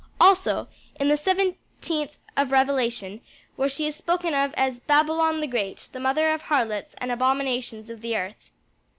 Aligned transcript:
Also, 0.19 0.67
in 0.99 1.09
the 1.09 1.15
seventeenth 1.15 2.17
of 2.35 2.51
Revelation, 2.51 3.21
where 3.55 3.69
she 3.69 3.85
is 3.85 3.95
spoken 3.95 4.33
of 4.33 4.51
as 4.57 4.79
'Babylon 4.79 5.41
the 5.41 5.45
great, 5.45 5.89
the 5.91 5.99
mother 5.99 6.33
of 6.33 6.41
harlots 6.41 6.95
and 6.97 7.11
abominations 7.11 7.87
of 7.91 8.01
the 8.01 8.17
earth.'" 8.17 8.49